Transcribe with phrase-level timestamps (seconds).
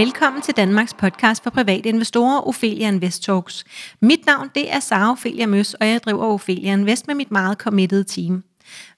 [0.00, 3.64] Velkommen til Danmarks podcast for private investorer, Ophelia Invest Talks.
[4.00, 7.58] Mit navn det er Sara Ophelia Møs, og jeg driver Ophelia Invest med mit meget
[7.58, 8.44] committed team.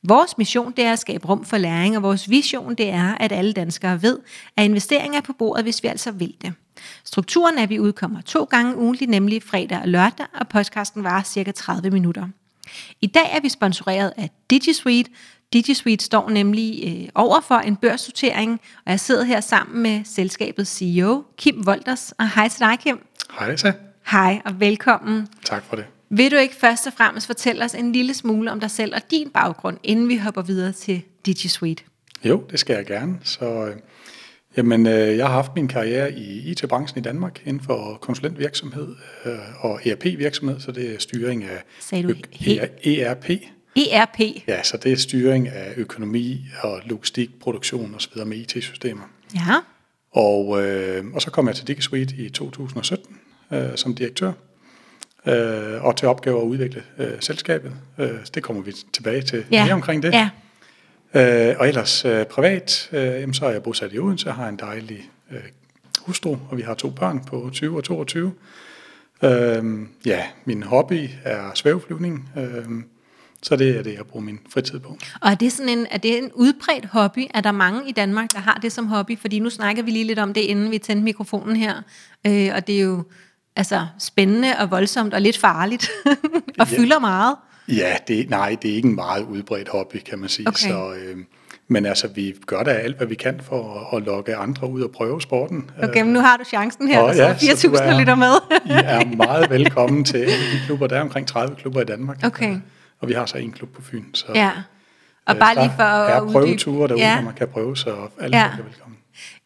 [0.02, 3.33] Vores mission det er at skabe rum for læring, og vores vision det er, at
[3.33, 4.19] alle danskere ved,
[4.57, 6.52] at investeringer er på bordet, hvis vi altså vil det.
[7.05, 11.23] Strukturen er, at vi udkommer to gange ugentligt, nemlig fredag og lørdag, og podcasten varer
[11.23, 12.29] cirka 30 minutter.
[13.00, 15.11] I dag er vi sponsoreret af DigiSuite.
[15.52, 20.70] DigiSuite står nemlig øh, over for en børsnotering, og jeg sidder her sammen med selskabets
[20.70, 22.12] CEO, Kim Wolters.
[22.19, 22.98] Og hej til dig, Kim.
[23.38, 23.73] Hej, så.
[24.11, 25.28] Hej og velkommen.
[25.45, 25.84] Tak for det.
[26.11, 29.01] Vil du ikke først og fremmest fortælle os en lille smule om dig selv og
[29.11, 31.83] din baggrund, inden vi hopper videre til DigiSuite?
[32.25, 33.19] Jo, det skal jeg gerne.
[33.23, 33.77] Så, øh,
[34.56, 38.89] jamen, øh, jeg har haft min karriere i IT-branchen i Danmark inden for konsulentvirksomhed
[39.25, 42.14] øh, og ERP-virksomhed, så det er styring af Sagde du
[42.84, 43.30] ERP.
[43.77, 44.21] ERP?
[44.49, 48.25] Ja, så det er styring af økonomi og logistik, produktion osv.
[48.27, 49.03] med IT-systemer.
[49.34, 49.56] Ja.
[50.12, 53.19] Og, øh, og så kom jeg til DigiSuite i 2017
[53.53, 54.33] øh, som direktør
[55.27, 57.73] øh, og til opgave at udvikle øh, selskabet.
[57.98, 59.64] Øh, det kommer vi tilbage til Ja.
[59.64, 60.12] mere omkring det.
[60.14, 60.31] Ja.
[61.14, 64.48] Øh, og ellers øh, privat, øh, jamen, så er jeg bosat i Odense, jeg har
[64.48, 65.39] en dejlig øh,
[66.01, 68.33] hustru, og vi har to børn på 20 og 22.
[69.23, 69.64] Øh,
[70.07, 72.64] ja, min hobby er svæveflyvning, øh,
[73.43, 74.97] så det er det, jeg bruger min fritid på.
[75.21, 77.27] Og er det, sådan en, er det en udbredt hobby?
[77.35, 79.19] Er der mange i Danmark, der har det som hobby?
[79.19, 81.75] Fordi nu snakker vi lige lidt om det, inden vi tændte mikrofonen her.
[82.27, 83.05] Øh, og det er jo
[83.57, 85.91] altså, spændende og voldsomt og lidt farligt.
[86.59, 86.77] og Ja.
[86.79, 87.37] fylder meget.
[87.69, 90.48] Ja, det, nej, det er ikke en meget udbredt hobby, kan man sige.
[90.48, 90.69] Okay.
[90.69, 91.17] Så, øh,
[91.69, 94.83] men altså, vi gør da alt, hvad vi kan for at, at lokke andre ud
[94.83, 95.70] og prøve sporten.
[95.83, 97.01] Okay, men nu har du chancen her.
[97.01, 98.33] og sidder ja, så du 4.000 er- lytter med.
[98.67, 100.87] I er meget velkommen til de klubber.
[100.87, 102.19] Der er omkring 30 klubber i Danmark.
[102.25, 102.57] Okay.
[103.03, 104.05] Og vi har så en klub på Fyn.
[104.14, 104.50] Så, Ja.
[105.27, 107.14] Og øh, bare der lige for at er uddybe- prøveture derude, Ja.
[107.14, 108.45] hvor man kan prøve, så alle Ja.
[108.45, 108.98] er velkommen.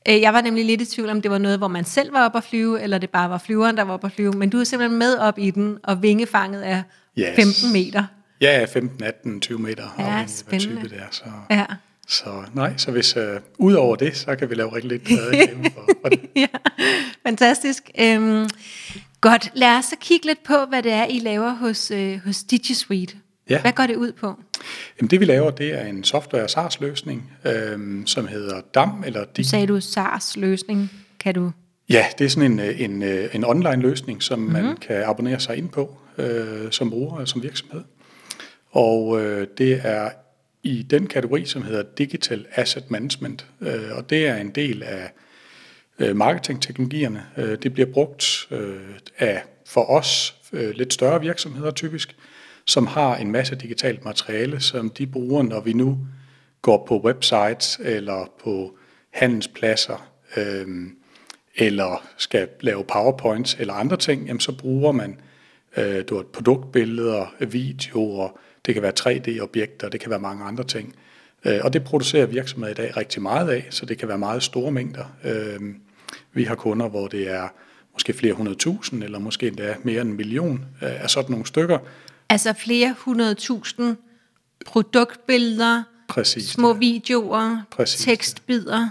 [0.09, 2.25] Øh, Jeg var nemlig lidt i tvivl om, det var noget, hvor man selv var
[2.25, 4.33] oppe at flyve, eller det bare var flyveren, der var oppe at flyve.
[4.33, 6.83] Men du er simpelthen med op i den, og vingefanget er
[7.19, 7.27] Yes.
[7.37, 8.05] 15 meter.
[8.41, 11.06] Ja, 15, 18, 20 meter, Ja, afhængig af type det er.
[11.11, 11.65] Så, Ja.
[12.09, 12.25] så
[12.55, 15.88] nej, så hvis øh, ud over det, så kan vi lave rigtig lidt reklame for,
[16.03, 16.21] for det.
[16.37, 16.47] ja,
[17.27, 17.91] fantastisk.
[18.00, 18.49] Øhm,
[19.21, 22.43] godt, lad os så kigge lidt på, hvad det er, I laver hos, øh, hos
[22.44, 23.15] DigiSuite.
[23.51, 23.61] Ja.
[23.61, 24.34] Hvad går det ud på?
[25.01, 29.25] Jamen, det vi laver, det er en software SaaS løsning, øh, som hedder DAM, eller
[29.37, 30.91] Dig- sagde du SaaS-løsning.
[31.21, 31.51] Kan du...
[31.89, 34.56] Ja, det er sådan en, øh, en, øh, en online løsning, som mm-hmm.
[34.56, 34.65] Mhm.
[34.67, 37.83] man kan abonnere sig ind på øh, som bruger og som virksomhed.
[38.71, 40.11] Og øh, det er
[40.62, 45.12] i den kategori, som hedder Digital Asset Management, øh, og det er en del af
[45.99, 47.27] øh, marketingteknologierne.
[47.37, 48.77] Øh, det bliver brugt øh,
[49.19, 52.17] af for os øh, lidt større virksomheder typisk,
[52.66, 55.99] som har en masse digitalt materiale, som de bruger, når vi nu
[56.62, 58.78] går på websites eller på
[59.10, 60.66] handelspladser, øh,
[61.55, 65.21] eller skal lave powerpoints eller andre ting, jamen så bruger man
[65.76, 68.28] øh, du har produktbilleder, videoer,
[68.66, 70.94] det kan være 3D-objekter, det kan være mange andre ting.
[71.44, 74.43] Øh, og det producerer virksomheder i dag rigtig meget af, så det kan være meget
[74.43, 75.05] store mængder.
[75.25, 75.60] Øh,
[76.32, 77.49] vi har kunder, hvor det er
[77.93, 81.47] måske flere hundrede tusind, eller måske endda mere end en million øh, af sådan nogle
[81.47, 81.78] stykker.
[82.28, 83.97] Altså flere hundredtusind
[84.66, 86.48] produktbilleder, Præcis.
[86.48, 88.04] små videoer, Præcis.
[88.04, 88.88] tekstbidder.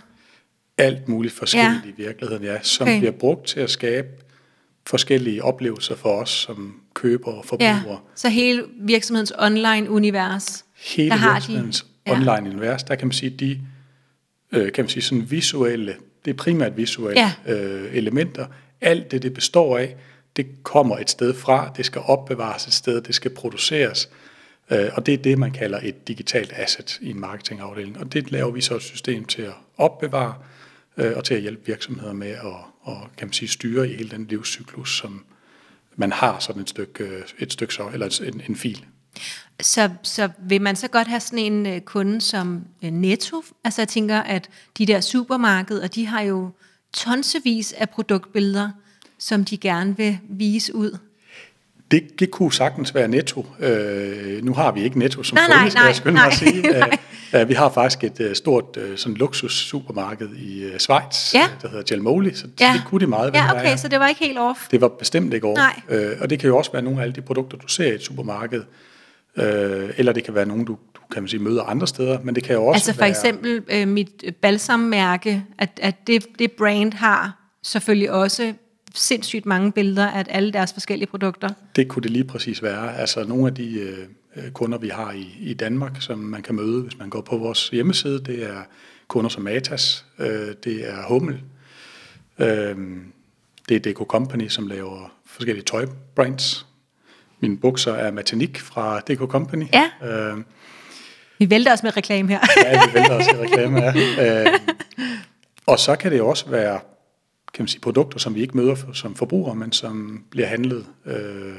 [0.77, 1.89] alt muligt forskelligt Ja.
[2.03, 2.03] ja.
[2.03, 2.99] i virkeligheden, ja, som Okay.
[2.99, 4.07] bliver brugt til at skabe
[4.87, 7.99] forskellige oplevelser for os som købere og Ja, forbrugere.
[8.15, 10.65] så hele virksomhedens online-univers.
[10.75, 12.11] Hele der har de- virksomhedens ja.
[12.11, 12.17] ja.
[12.17, 13.61] online univers, der kan man sige, de
[14.51, 17.53] øh, kan man sige sådan visuelle, det er primært visuelle Ja.
[17.55, 18.45] øh, elementer.
[18.81, 19.95] Alt det, det består af,
[20.35, 24.09] det kommer et sted fra, det skal opbevares et sted, det skal produceres.
[24.71, 27.99] Øh, og det er det, man kalder et digitalt asset i en marketingafdeling.
[27.99, 30.35] Og det laver vi så et system til at opbevare
[30.97, 34.09] øh, og til at hjælpe virksomheder med at og, kan man sige, styre i hele
[34.09, 35.25] den livscyklus, som
[35.95, 38.85] man har sådan et stykke, øh, et stykke så, eller en, en fil.
[39.61, 43.43] Så, så vil man så godt have sådan en kunde som Netto?
[43.63, 46.49] Altså jeg tænker, at de der supermarkeder, de har jo
[46.93, 48.69] tonsevis af produktbilleder,
[49.19, 50.97] som de gerne vil vise ud.
[51.91, 53.45] Det, det kunne sagtens være netto.
[53.59, 56.23] Øh, nu har vi ikke netto som Nej, nej, kunde, skal nej, jeg skynde mig
[56.25, 56.61] at nej, sige.
[56.79, 56.97] nej.
[57.35, 61.33] Øh, øh, vi har faktisk et øh, stort øh, sådan luksus supermarked i øh, Schweiz,
[61.33, 61.49] Ja.
[61.61, 62.71] der hedder Jelmoli, så Ja.
[62.73, 63.61] det kunne det meget vel Ja, være.
[63.61, 64.67] okay, så det var ikke helt off.
[64.71, 65.57] Det var bestemt ikke over.
[65.57, 65.81] Nej.
[65.89, 67.95] Øh, og det kan jo også være nogle af alle de produkter, du ser i
[67.95, 68.63] et supermarked,
[69.35, 72.35] øh, eller det kan være nogle, du, du kan man sige, møder andre steder, men
[72.35, 73.09] det kan jo også Altså for være...
[73.09, 78.53] eksempel øh, mit balsammærke, at, at det, det brand har selvfølgelig også
[78.95, 81.49] sindssygt mange billeder af alle deres forskellige produkter.
[81.75, 82.97] Det kunne det lige præcis være.
[82.97, 83.97] Altså nogle af de øh,
[84.35, 87.37] øh, kunder, vi har i, i Danmark, som man kan møde, hvis man går på
[87.37, 88.61] vores hjemmeside, det er
[89.07, 90.27] kunder som Matas, øh,
[90.63, 91.41] det er Hummel,
[92.39, 93.03] Øhm,
[93.69, 96.65] det er DK Company, som laver forskellige tøjbrands.
[97.39, 99.65] Mine bukser er Matanik fra DK Company.
[99.73, 100.07] Ja.
[100.09, 100.45] Øhm,
[101.39, 102.39] Vi vælter os med reklame her.
[102.63, 103.93] ja, vi vælter også i reklame af.
[104.45, 104.53] Øhm,
[105.65, 106.79] og så kan det også være
[107.55, 110.85] kan man sige, produkter, som vi ikke møder for, som forbrugere, men som bliver handlet
[111.05, 111.55] øh,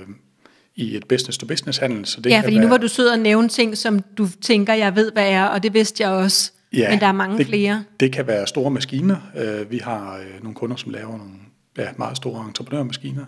[0.74, 2.06] i et business-to-business handel.
[2.06, 4.74] Så det ja, fordi være, nu var du sød og nævne ting, som du tænker,
[4.74, 6.52] jeg ved, hvad er, og det vidste jeg også.
[6.72, 7.84] Ja, Men der er mange det, flere.
[8.00, 9.16] Det kan være store maskiner.
[9.36, 11.32] Øh, vi har øh, nogle kunder, som laver nogle
[11.78, 13.24] ja, meget store entreprenørmaskiner.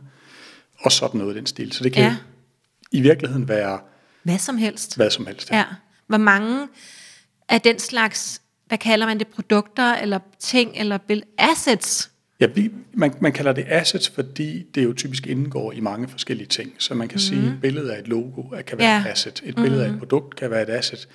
[0.78, 1.72] Og sådan noget i den stil.
[1.72, 2.08] Så det kan Ja.
[2.08, 2.16] ja.
[2.92, 3.78] i virkeligheden være
[4.22, 4.96] Hvad som helst.
[4.96, 5.50] hvad som helst.
[5.50, 5.64] Ja.
[6.06, 6.68] Hvor mange
[7.48, 10.98] af den slags, hvad kalder man det, produkter, eller ting, eller
[11.38, 12.10] assets?
[12.40, 12.46] Ja,
[12.92, 16.72] man, man kalder det assets, fordi det jo typisk indgår i mange forskellige ting.
[16.78, 17.18] Så man kan mm.
[17.20, 19.00] sige, at et billede af et logo kan være Ja.
[19.00, 19.42] et asset.
[19.44, 19.90] Et billede mm.
[19.90, 21.08] af et produkt kan være et asset.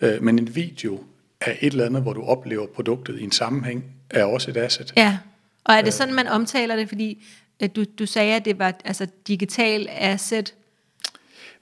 [0.00, 1.00] Øh, men en video
[1.40, 4.92] af et eller andet, hvor du oplever produktet i en sammenhæng, er også et asset.
[4.96, 5.18] Ja.
[5.64, 6.88] Og er det sådan, man omtaler det?
[6.88, 7.24] Fordi
[7.62, 10.54] øh, du, du sagde, at det var altså digital asset.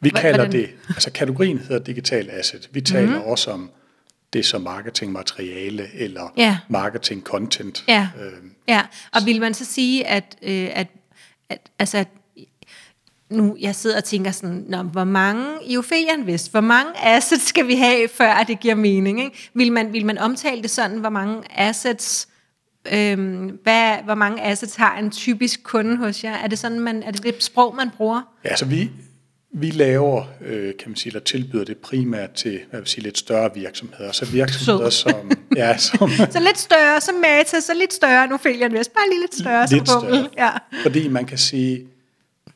[0.01, 2.69] Vi kalder hvordan- det, altså kategorien hedder digital asset.
[2.73, 3.25] Vi taler mm.
[3.25, 3.71] også om
[4.32, 6.59] det som marketingmateriale eller Ja.
[6.69, 7.85] marketing content.
[7.88, 8.09] Ja.
[8.21, 8.32] Øh,
[8.69, 8.82] Ja,
[9.12, 10.87] og vil man så sige, at, øh, at,
[11.49, 12.09] at altså, at
[13.31, 17.47] nu jeg sidder og tænker sådan, Nå, hvor mange i Ophelia Invest, hvor mange assets
[17.47, 19.25] skal vi have, før det giver mening?
[19.25, 19.50] Ikke?
[19.55, 22.29] Vil, man, vil man omtale det sådan, hvor mange assets,
[22.93, 26.35] øhm, hvad, hvor mange assets har en typisk kunde hos jer?
[26.35, 28.23] Er det sådan, man, er det det sprog, man bruger?
[28.44, 28.91] Ja, altså vi,
[29.52, 33.19] vi laver, øh, kan man sige, eller tilbyder det primært til, hvad vil sige, lidt
[33.19, 34.12] større virksomheder.
[34.12, 35.12] Så virksomheder, Sød.
[35.12, 39.08] som, ja, som Så lidt større som Mata, så lidt større end Ophelia Invest, bare
[39.11, 40.29] lige lidt større lidt som større.
[40.38, 40.50] Ja.
[40.82, 41.87] Fordi man kan sige,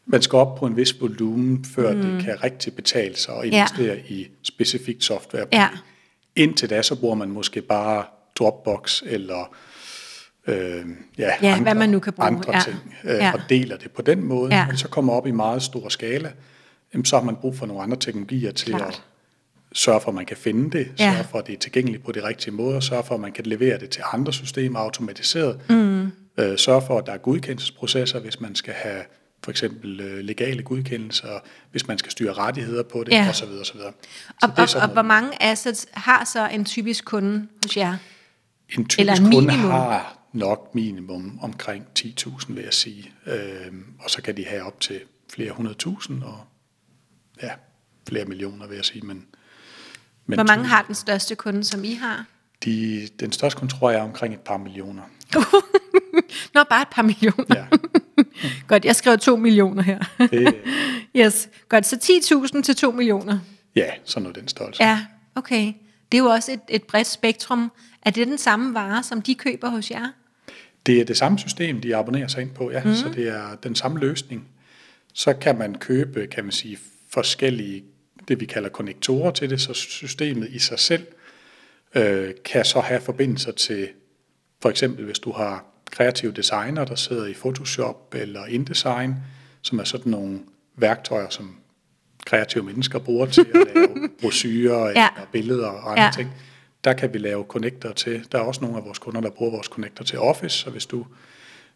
[0.06, 2.02] man skal op på en vis volumen, før mm.
[2.02, 4.14] det kan rigtig betale sig at investere ja.
[4.14, 5.44] i specifikt software.
[5.52, 5.69] Ja.
[6.37, 8.05] Indtil da, så bruger man måske bare
[8.38, 9.55] Dropbox eller
[10.46, 10.56] øh,
[11.19, 12.26] ja, Ja, andre, hvad man nu kan bruge.
[12.26, 12.61] andre Ja.
[12.64, 13.32] ting, øh, Ja.
[13.32, 14.55] og deler det på den måde.
[14.55, 14.67] Ja.
[14.67, 16.32] Men så kommer op i meget stor skala,
[16.94, 18.88] jamen, så har man brug for nogle andre teknologier til Klart.
[18.88, 19.02] at
[19.73, 21.12] sørge for, at man kan finde det, Ja.
[21.14, 23.46] sørge for, at det er tilgængeligt på de rigtige måder, sørge for, at man kan
[23.46, 26.02] levere det til andre systemer automatiseret, mm.
[26.38, 29.02] øh, sørge for, at der er godkendelsesprocesser, hvis man skal have
[29.44, 31.38] for eksempel øh, legale godkendelser,
[31.70, 33.29] hvis man skal styre rettigheder på det, Ja.
[33.31, 33.44] osv.
[33.61, 33.64] osv.
[33.64, 33.82] Så
[34.43, 34.94] Og, det er og, sådan og noget.
[34.94, 37.96] hvor mange assets har så en typisk kunde hos jer?
[38.79, 39.70] En Eller typisk kunde minimum?
[39.70, 43.12] har nok minimum omkring 10.000, vil jeg sige.
[43.26, 45.00] Øhm, og så kan de have op til
[45.35, 46.38] flere hundredtusind og
[47.44, 47.52] ja,
[48.08, 49.06] flere millioner, vil jeg sige.
[49.06, 49.26] Men,
[50.26, 52.25] men Hvor mange har den største kunde, som I har?
[52.64, 55.02] De, den største kunde tror jeg er omkring et par millioner.
[56.55, 57.44] Nå, bare et par millioner.
[57.56, 57.67] Ja,
[58.69, 59.99] Godt, jeg skrev 2 millioner her.
[60.19, 60.55] det,
[61.17, 61.87] yes, godt.
[61.87, 61.96] Så
[62.56, 63.38] 10.000 til 2 millioner.
[63.76, 64.82] ja sådan noget den størrelse.
[64.85, 65.73] Ja, okay.
[66.12, 67.73] Det er jo også et, et bredt spektrum.
[68.02, 70.08] Er det den samme vare, som de køber hos jer?
[70.87, 72.82] Det er det samme system, de abonnerer sig ind på, ja.
[72.85, 72.94] Mm.
[72.94, 74.49] Så det er den samme løsning.
[75.14, 76.79] Så kan man købe, kan man sige,
[77.14, 77.84] forskellige,
[78.28, 81.06] det vi kalder konnektorer til det, så systemet i sig selv
[81.94, 83.88] øh, kan så have forbindelser til,
[84.62, 89.14] for eksempel hvis du har kreative designer, der sidder i Photoshop eller InDesign,
[89.62, 90.40] som er sådan nogle
[90.76, 91.56] værktøjer, som
[92.26, 93.89] kreative mennesker bruger til at lave
[94.20, 95.08] brochurer Ja.
[95.17, 96.10] eller billeder og andre ja.
[96.17, 96.31] ting.
[96.84, 98.27] Der kan vi lave connector til.
[98.32, 100.86] Der er også nogle af vores kunder, der bruger vores connector til Office, så hvis
[100.86, 101.06] du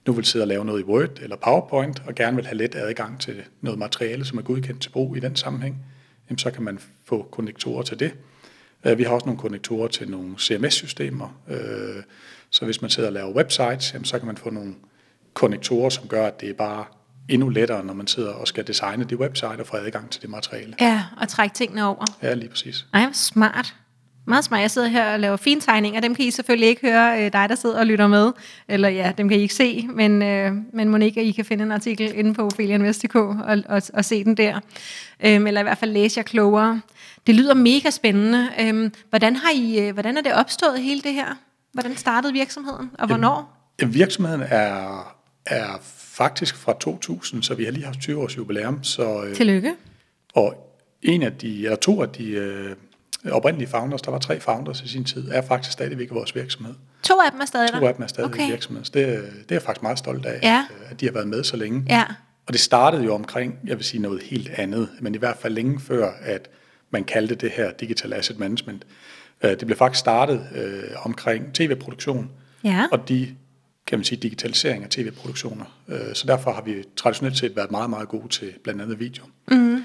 [0.08, 2.74] nu vil sidde og lave noget i Word eller PowerPoint, og gerne vil have let
[2.74, 5.76] adgang til noget materiale, som er godkendt til brug i den sammenhæng,
[6.30, 8.12] jamen så kan man få konnektorer til det.
[8.84, 12.02] Øh, Vi har også nogle konnektorer til nogle CMS-systemer, øh,
[12.50, 14.74] så hvis man sidder og laver websites, jamen så kan man få nogle
[15.34, 16.84] konnektorer, som gør, at det er bare
[17.28, 20.30] endnu lettere, når man sidder og skal designe de website og få adgang til det
[20.30, 20.74] materiale.
[20.80, 22.04] Ja, og trække tingene over.
[22.22, 22.86] Ja, lige præcis.
[22.94, 23.74] Ej, smart.
[24.28, 24.61] Meget smart.
[24.61, 26.00] Jeg sidder her og laver fine tegninger.
[26.00, 28.32] Dem kan I selvfølgelig ikke høre, øh, dig der sidder og lytter med.
[28.68, 29.88] Eller ja, dem kan I ikke se.
[29.90, 34.04] Men, øh, men Monika, I kan finde en artikel inde på ophelianvest.dk og, og, og
[34.04, 34.61] se den der.
[35.25, 36.80] Øhm, eller i hvert fald læse jer klogere.
[37.26, 38.49] Det lyder mega spændende.
[38.61, 41.38] Øhm, hvordan, har I, øh, hvordan er det opstået hele det her?
[41.73, 42.90] Hvordan startede virksomheden?
[42.99, 43.56] Og hvornår?
[43.80, 45.16] Jamen, Virksomheden er,
[45.47, 45.78] er
[46.16, 48.85] faktisk fra 2000, så vi har lige haft 20 års jubilæum.
[48.85, 49.75] Så, øh, Tillykke.
[50.35, 50.54] og
[51.02, 52.75] en af de, eller to af de øh,
[53.30, 56.75] oprindelige founders, der var tre founders i sin tid, er faktisk stadigvæk i vores virksomhed.
[57.02, 57.80] To af dem er stadig der?
[57.80, 58.46] To af dem er stadig okay.
[58.46, 58.84] i virksomheden.
[58.84, 60.66] Så det, er- det er jeg faktisk meget stolt af, Ja.
[60.87, 61.84] at, at de har været med så længe.
[61.88, 62.04] Ja.
[62.46, 65.54] Og det startede jo omkring, jeg vil sige noget helt andet, men i hvert fald
[65.54, 66.48] længe før, at
[66.90, 68.87] man kaldte det her Digital Asset Management.
[69.44, 72.30] Øh, Det blev faktisk startet øh, omkring tv-produktion,
[72.64, 72.87] Ja.
[72.92, 73.28] og de,
[73.87, 75.64] kan man sige, digitalisering af tv-produktioner.
[75.88, 79.25] Øh, Så derfor har vi traditionelt set været meget, meget gode til blandt andet video.
[79.50, 79.84] Mm.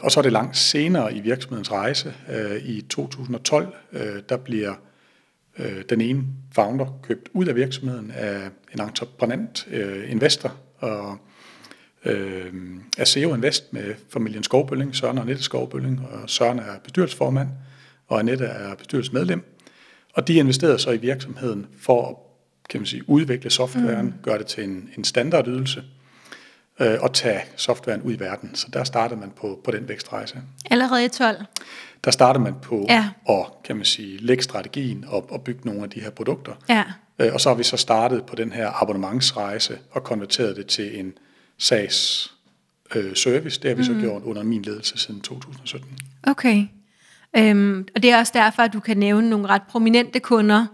[0.00, 4.74] Og så er det langt senere i virksomhedens rejse, øh, i 2012, øh, der bliver
[5.58, 6.24] øh, den ene
[6.54, 11.18] founder købt ud af virksomheden af en entreprenant, øh, investor og
[12.04, 12.52] øh,
[12.98, 17.48] af SEO Invest med familien Skovbølling, Søren og Annette Skovbølling, og Søren er bestyrelsesformand,
[18.08, 19.42] og Annette er bestyrelsesmedlem.
[20.14, 22.16] Og de investerede så i virksomheden for at
[22.70, 24.12] kan man sige, udvikle softwaren, mm.
[24.22, 25.82] gøre det til en, en standardydelse,
[26.80, 28.54] øh, og tage softwaren ud i verden.
[28.54, 30.38] Så der startede man på, på den vækstrejse.
[30.70, 31.36] Allerede i 12?
[32.04, 33.08] Der startede man på Ja.
[33.28, 36.52] at kan man sige, lægge strategien og, og bygge nogle af de her produkter.
[36.68, 36.82] Ja.
[37.18, 41.00] Øh, Og så har vi så startet på den her abonnementsrejse og konverteret det til
[41.00, 41.12] en
[41.58, 42.28] SaaS
[42.94, 43.60] øh, service.
[43.60, 45.88] Det har vi så gjort under min ledelse siden 2017.
[46.22, 46.64] Okay.
[47.36, 50.66] Øhm, og det er også derfor, at du kan nævne nogle ret prominente kunder,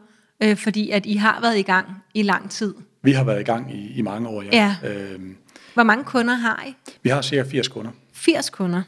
[0.42, 2.74] øh, fordi at I har været i gang i lang tid.
[3.02, 4.76] Vi har været i gang i, i mange år, ja.
[4.82, 4.88] Ja.
[4.88, 5.36] Øhm,
[5.78, 6.74] Hvor mange kunder har I?
[7.02, 7.90] vi har cirka 80 kunder.
[8.12, 8.82] 80 kunder.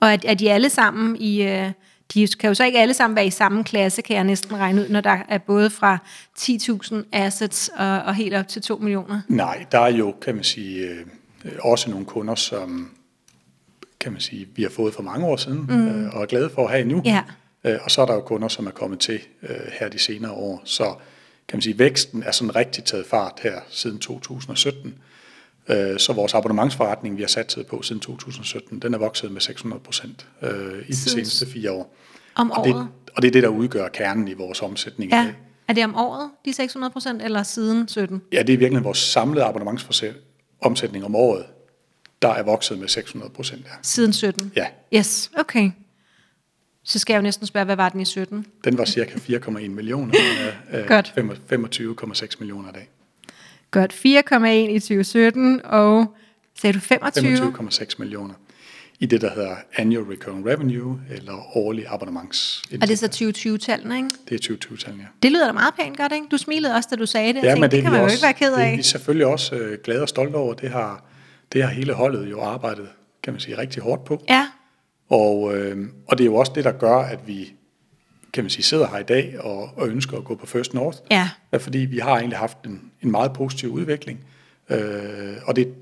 [0.00, 1.42] Og er, er de alle sammen i...
[1.42, 1.70] Øh,
[2.14, 4.82] de kan jo så ikke alle sammen være i samme klasse, kan jeg næsten regne
[4.82, 5.98] ud, når der er både fra
[6.38, 9.20] 10.000 assets og, og helt op til 2 millioner.
[9.28, 11.06] Nej, der er jo, kan man sige, øh,
[11.60, 12.90] også nogle kunder, som
[14.00, 15.88] kan man sige, vi har fået for mange år siden, mm.
[15.88, 17.02] øh, og er glade for at have nu.
[17.04, 17.22] Ja.
[17.64, 20.32] Øh, og så er der jo kunder, som er kommet til øh, her de senere
[20.32, 20.62] år.
[20.64, 20.84] Så
[21.48, 24.94] kan man sige, væksten er sådan rigtig taget fart her siden 2017.
[25.70, 29.82] Øh, så vores abonnementsforretning, vi har sat på siden 2017, den er vokset med 600
[29.82, 31.94] procent øh, i de seneste fire år.
[32.34, 32.88] Om Og det, året?
[33.16, 35.22] og det er det, der udgør kernen i vores omsætning i Ja.
[35.22, 35.34] dag.
[35.68, 38.22] Er det om året, de 600 procent, eller siden 17?
[38.32, 41.44] Ja, det er virkelig vores samlede abonnementsomsætning om året,
[42.22, 43.64] der er vokset med 600 procent.
[43.64, 43.70] Ja.
[43.82, 44.52] Siden 17?
[44.56, 45.70] ja, Yes, okay.
[46.84, 48.46] Så skal jeg jo næsten spørge, hvad var den i 17?
[48.64, 50.14] den var cirka 4,1 millioner,
[50.72, 51.14] øh, Godt.
[51.16, 52.88] 25,6 millioner i dag.
[53.70, 56.14] Godt, 4,1 i 2017, og
[56.60, 57.36] sagde du 25?
[57.38, 58.34] 25,6 millioner
[59.00, 62.62] i det, der hedder Annual Recurring Revenue, eller årlig abonnements.
[62.82, 64.08] Og det er så 2020-tallene, ikke?
[64.28, 65.06] Det er 2020-tallene, ja.
[65.22, 66.26] Det lyder da meget pænt godt, ikke?
[66.30, 67.34] Du smilede også, da du sagde det.
[67.34, 68.70] Jeg Ja, tænkte, men det, det kan man jo også, ikke være ked Det er
[68.72, 68.76] af.
[68.78, 70.54] vi selvfølgelig også øh, glade og stolte over.
[70.54, 71.04] Det har,
[71.52, 72.88] det har hele holdet jo arbejdet,
[73.22, 74.24] kan man sige, rigtig hårdt på.
[74.28, 74.46] Ja,
[75.08, 75.76] Og, øh,
[76.08, 77.52] og det er jo også det, der gør, at vi
[78.32, 80.98] kan man sige, sidder her i dag og, og ønsker at gå på First North.
[81.10, 84.24] ja, Ja, fordi vi har egentlig haft en, en meget positiv udvikling.
[84.70, 85.74] Øh, og det er et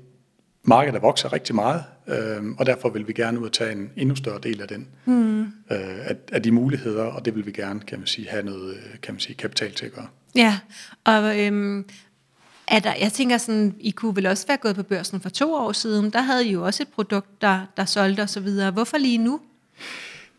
[0.63, 3.89] marked, der vokser rigtig meget, øh, og derfor vil vi gerne ud og tage en
[3.95, 5.41] endnu større del af den, mm.
[5.41, 8.73] øh, af, af de muligheder, og det vil vi gerne, kan man sige, have noget
[8.73, 10.07] øh, kan man sige, kapital til at gøre.
[10.35, 10.59] ja.
[11.05, 11.85] Og øhm,
[12.67, 15.53] er der, jeg tænker sådan, I kunne vel også være gået på børsen for to
[15.53, 16.09] år siden.
[16.09, 18.71] Der havde I jo også et produkt, der, der solgte og så videre.
[18.71, 19.39] Hvorfor lige nu?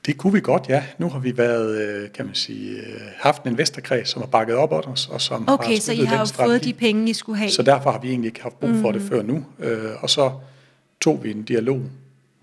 [0.06, 0.84] Det kunne vi godt, ja.
[0.98, 4.56] Nu har vi været, øh, kan man sige, øh, haft en investorkreds, som har bakket
[4.56, 6.48] op om os, og som Okay, har så I har jo strategi.
[6.50, 7.50] fået de penge, I skulle have.
[7.50, 8.98] Så derfor har vi egentlig ikke haft brug for mm.
[8.98, 9.44] det før nu.
[9.58, 10.32] Øh, og så
[11.00, 11.80] tog vi en dialog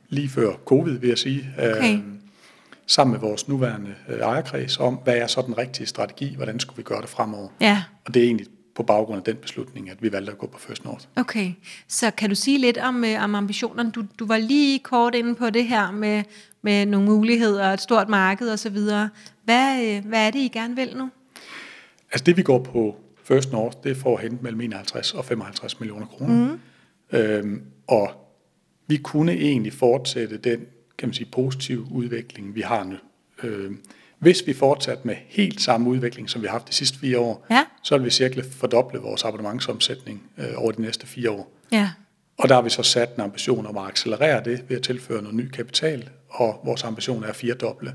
[0.10, 2.00] lige før covid, vil jeg sige, Okay.
[2.88, 6.84] sammen med vores nuværende ejerkreds om, hvad er så den rigtige strategi, hvordan skulle vi
[6.84, 7.48] gøre det fremover.
[7.62, 10.48] Ja, Og det er egentlig på baggrund af den beslutning, at vi valgte at gå
[10.48, 11.05] på First North.
[11.15, 11.51] okay.
[11.88, 13.91] Så kan du sige lidt om, øh, om ambitionerne?
[13.91, 16.24] Du, du var lige kort inde på det her med,
[16.62, 19.10] med nogle muligheder, et stort marked og så videre.
[19.43, 21.10] Hvad, øh, hvad er det, I gerne vil nu?
[22.12, 25.25] Altså det, vi går på First North, det er for at hente mellem 51 og
[25.25, 26.48] 55 millioner kroner.
[26.48, 26.60] Mm.
[27.17, 28.10] Øhm, og
[28.88, 30.60] vi kunne egentlig fortsætte den,
[30.98, 32.96] kan man sige, positive udvikling, vi har nu.
[33.43, 33.79] Øhm,
[34.19, 37.45] hvis vi fortsatte med helt samme udvikling, som vi har haft de sidste fire år,
[37.51, 37.63] Ja.
[37.83, 41.51] så vil vi cirka fordoble vores abonnementsomsætning øh, over de næste fire år.
[41.71, 41.89] Ja,
[42.38, 45.21] Og der har vi så sat en ambition om at accelerere det ved at tilføre
[45.21, 47.93] noget ny kapital, og vores ambition er at firedoble,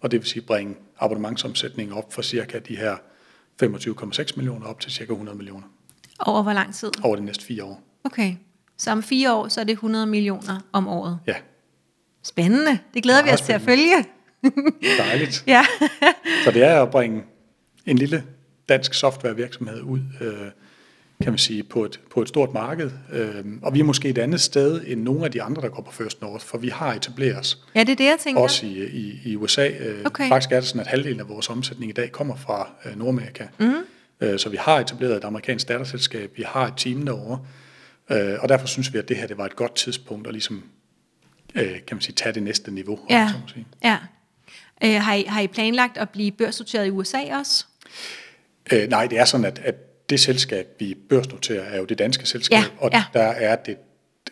[0.00, 2.96] og det vil sige bringe abonnementsomsætningen op fra cirka de her
[3.62, 5.66] 25,6 millioner op til cirka 100 millioner
[6.18, 6.90] over hvor lang tid?
[7.04, 7.80] over de næste fire år.
[8.04, 8.34] Okay,
[8.76, 11.18] så om fire år, så er det 100 millioner om året.
[11.26, 11.34] Ja,
[12.22, 12.78] Spændende.
[12.94, 14.04] Det glæder vi Meget os til at følge.
[14.98, 15.44] Dejligt.
[15.46, 15.64] Ja.
[16.44, 17.22] Så det er at bringe
[17.86, 18.24] en lille
[18.68, 20.36] dansk softwarevirksomhed ud, øh,
[21.22, 22.90] kan man sige, på et, på et stort marked.
[23.12, 25.82] Øh, og vi er måske et andet sted end nogle af de andre, der går
[25.82, 28.42] på First North, for vi har etableret os ja, det er det, jeg tænker.
[28.42, 29.68] også i, i, i USA.
[29.68, 30.28] Øh, Okay.
[30.28, 33.46] Faktisk er det sådan, at halvdelen af vores omsætning i dag kommer fra øh, Nordamerika.
[33.58, 33.74] Mm.
[34.20, 37.38] Øh, så vi har etableret et amerikansk datterselskab, vi har et team derovre,
[38.10, 40.62] øh, og derfor synes vi, at det her det var et godt tidspunkt at ligesom,
[41.54, 42.98] øh, kan man sige, tage det næste niveau.
[43.10, 43.66] Ja, man så må sige.
[43.84, 43.98] ja.
[44.84, 47.64] Øh, har, I, har I planlagt at blive børsnoteret i USA også?
[48.72, 49.74] Øh, nej, det er sådan, at, at
[50.10, 53.04] det selskab, vi børsnoterer, er jo det danske selskab, Ja, og ja.
[53.12, 53.76] der er det,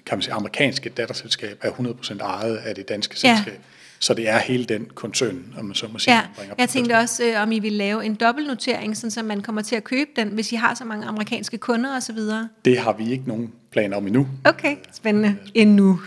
[0.07, 3.37] kan man sige, amerikanske datterselskab er 100% ejet af det danske Ja.
[3.37, 3.61] selskab.
[3.99, 6.15] Så det er hele den koncern, om man så må sige.
[6.15, 9.41] Ja, bringer jeg tænkte også, øh, om I vil lave en dobbeltnotering, sådan så man
[9.41, 12.19] kommer til at købe den, hvis I har så mange amerikanske kunder osv.
[12.65, 14.27] Det har vi ikke nogen planer om endnu.
[14.45, 15.37] Okay, spændende.
[15.55, 16.01] Endnu.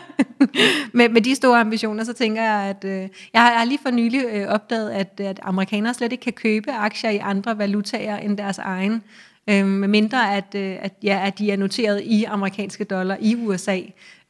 [0.92, 3.78] med, med de store ambitioner, så tænker jeg, at øh, jeg, har, jeg har lige
[3.82, 8.16] for nylig øh, opdaget, at, at amerikanere slet ikke kan købe aktier i andre valutaer
[8.18, 9.02] end deres egen.
[9.50, 13.80] Øh, mindre at, øh, at, ja, at de er noteret i amerikanske dollar i USA.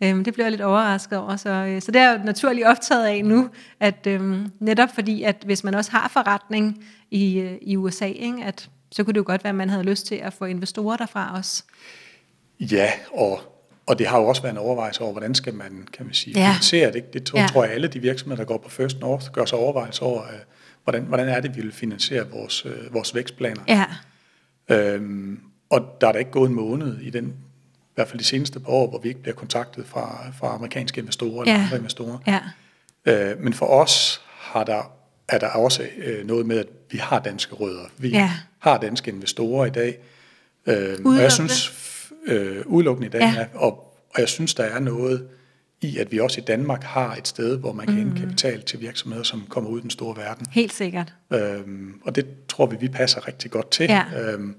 [0.02, 1.36] Øh, det bliver jeg lidt overrasket over.
[1.36, 3.48] Så, øh, så det er jeg jo naturligt optaget af nu,
[3.80, 8.44] at øh, netop fordi, at hvis man også har forretning i, øh, i USA, ikke,
[8.44, 10.96] at så kunne det jo godt være, at man havde lyst til at få investorer
[10.96, 11.62] derfra også.
[12.60, 13.40] Ja, og,
[13.86, 16.38] og det har jo også været en overvejelse over, hvordan skal man, kan man sige,
[16.40, 16.46] Ja.
[16.46, 17.12] finansiere det.
[17.12, 17.46] Det tror, Ja.
[17.46, 20.28] tror jeg, alle de virksomheder, der går på First North, gør sig overvejelse over, øh,
[20.84, 23.62] hvordan, hvordan er det, vi vil finansiere vores, øh, vores vækstplaner.
[23.68, 23.84] Ja,
[24.72, 28.24] Øhm, og der er der ikke gået en måned i den, i hvert fald de
[28.24, 31.62] seneste par år, hvor vi ikke bliver kontaktet fra, fra amerikanske investorer eller Ja.
[31.64, 32.18] andre investorer.
[32.26, 32.40] ja,
[33.06, 34.92] Øh, men for os har der,
[35.28, 37.84] er der også øh, noget med, at vi har danske rødder.
[37.98, 38.30] Vi Ja.
[38.58, 39.98] har danske investorer i dag.
[40.66, 41.22] Øh, og Udelukkende?
[41.22, 41.72] jeg synes,
[42.26, 43.34] øh, udelukkende i dag, Ja.
[43.38, 43.46] ja.
[43.54, 43.72] og,
[44.14, 45.28] og jeg synes, der er noget
[45.82, 48.00] i, at vi også i Danmark har et sted, hvor man kan Mm.
[48.02, 50.46] hente kapital til virksomheder, som kommer ud i den store verden.
[50.50, 51.14] helt sikkert.
[51.32, 53.84] Øhm, og det tror vi, vi passer rigtig godt til.
[53.88, 54.04] Ja.
[54.20, 54.54] Øhm,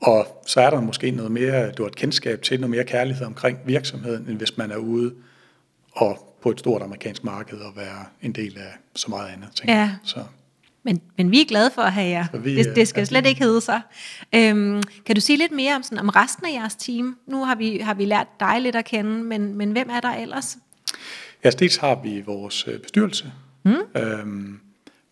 [0.00, 3.26] og så er der måske noget mere, du har et kendskab til, noget mere kærlighed
[3.26, 5.14] omkring virksomheden, end hvis man er ude
[5.92, 9.48] og på et stort amerikansk marked og være en del af så meget andet.
[9.54, 9.90] Tænker Ja.
[10.04, 10.20] Så,
[10.84, 12.24] Men, men vi er glade for at have jer.
[12.32, 13.80] Så vi, det, det skal slet ikke hedde sig.
[14.34, 17.16] Øhm, kan du sige lidt mere om, sådan, om resten af jeres team?
[17.26, 20.14] Nu har vi, har vi lært dig lidt at kende, men, men hvem er der
[20.14, 20.56] ellers?
[21.44, 23.32] ja, dels har vi vores øh, bestyrelse,
[23.64, 23.74] mm.
[23.96, 24.60] øhm,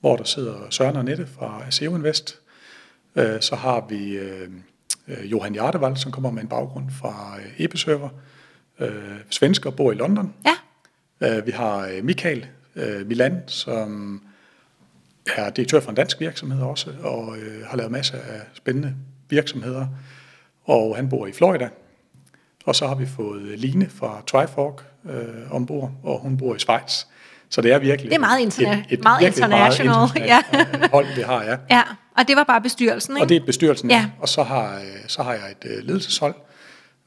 [0.00, 2.38] hvor der sidder Søren og Nette fra ASEO Invest.
[3.16, 4.48] Øh, så har vi øh,
[5.08, 8.08] øh, Johan Jardevald, som kommer med en baggrund fra øh, Ebeserver.
[8.80, 8.90] Øh,
[9.30, 10.34] svensker bor i London.
[10.46, 10.54] Ja,
[11.22, 12.46] Øh, Vi har øh, Michael
[12.76, 14.22] øh, Milan, som
[15.36, 18.94] er direktør for en dansk virksomhed også, og øh, har lavet masser af spændende
[19.28, 19.86] virksomheder.
[20.64, 21.68] Og han bor i Florida.
[22.64, 27.04] Og så har vi fået Line fra Trifork øh, ombord, og hun bor i Schweiz.
[27.50, 28.64] Så det er virkelig Det er meget interna-
[29.02, 29.50] meget virkelig international,
[29.88, 31.56] meget internationalt, hold, vi har, ja.
[31.70, 31.82] ja.
[32.18, 33.24] Og det var bare bestyrelsen, ikke?
[33.24, 33.96] Og det er bestyrelsen, Ja.
[33.96, 34.06] ja.
[34.20, 36.34] og så har, øh, så har jeg et øh, ledelseshold.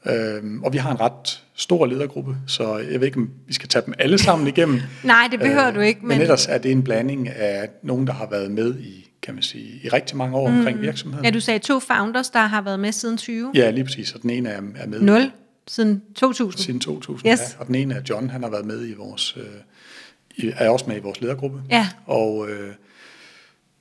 [0.06, 3.68] Øhm, og vi har en ret stor ledergruppe, så jeg ved ikke, om vi skal
[3.68, 4.80] tage dem alle sammen igennem.
[5.04, 8.12] Nej, det behøver du ikke, Men, men- ellers er det en blanding af nogen, der
[8.12, 10.56] har været med i, kan man sige, i rigtig mange år mm.
[10.58, 11.24] omkring virksomheden.
[11.24, 13.50] Ja, du sagde to founders, der har været med siden 20.
[13.54, 15.30] Ja, lige præcis, og den ene er, er med 0
[15.68, 16.62] siden 2000.
[16.62, 17.40] siden 2000, Yes.
[17.40, 19.44] ja, og den ene er John, han har været med i vores, øh,
[20.36, 21.60] i, er også med i vores ledergruppe.
[21.70, 21.88] Ja.
[22.06, 22.70] Og øh,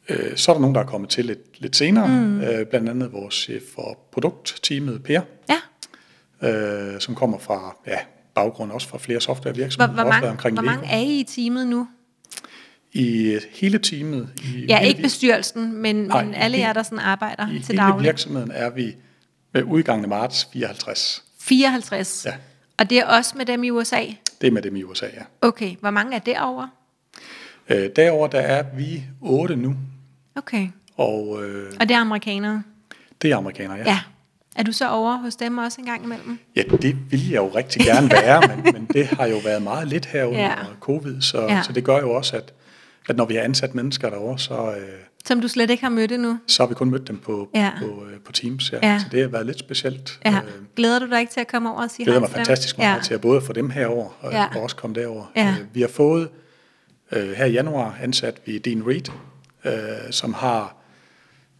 [0.10, 2.42] øh, så er der nogen, der er kommet til lidt, lidt senere, mm.
[2.42, 5.22] øh, blandt andet vores chef for produktteamet, Per,
[6.44, 7.98] øh, som kommer fra ja,
[8.36, 9.94] baggrund også fra flere hvor, softwarevirksomheder.
[9.94, 11.88] hvor, også været mange, omkring hvor mange er I i teamet nu?
[12.94, 14.30] I hele teamet.
[14.56, 17.60] I Ja, hele ikke bestyrelsen, men, Nej, men alle i- jer, der sådan arbejder I
[17.60, 18.04] til hele daglig.
[18.06, 18.96] virksomheden er vi
[19.54, 21.24] med udgangen af marts 54.
[21.40, 22.26] 54.
[22.26, 22.34] Ja.
[22.78, 24.02] Og det er også med dem i USA?
[24.42, 25.22] Det er med dem i USA, ja.
[25.48, 26.70] Okay, hvor mange er derovre?
[27.70, 29.76] Øh, derover der er vi otte nu,
[30.36, 32.64] Okay, og øh, og det er amerikanere?
[33.22, 33.84] det er amerikanere, ja.
[33.86, 34.00] Ja.
[34.56, 36.40] Er du så over hos dem også en gang imellem?
[36.56, 39.88] Ja, det ville jeg jo rigtig gerne være, men, men det har jo været meget
[39.88, 40.54] lidt her under Ja.
[40.80, 41.62] covid, så, Ja.
[41.64, 42.54] så det gør jo også, at,
[43.10, 44.88] at når vi har ansat mennesker derovre, så, øh,
[45.26, 46.38] Som du slet ikke har mødt endnu?
[46.48, 47.72] så har vi kun mødt dem på, Ja.
[47.80, 48.72] på, øh, på Teams.
[48.72, 48.80] Ja.
[48.92, 49.00] Ja.
[49.00, 50.20] Så det har været lidt specielt.
[50.26, 50.32] Ja.
[50.36, 52.46] Øh, Glæder du dig ikke til at komme over og sige hej mig til dem?
[52.46, 53.02] fantastisk meget ja.
[53.02, 54.46] til at både få dem herover og, ja.
[54.56, 55.26] og også komme derover.
[55.36, 55.48] Ja.
[55.60, 56.30] Øh, vi har fået
[57.12, 59.12] øh, her i januar ansat vi Dean Reed,
[59.66, 60.76] øh, som har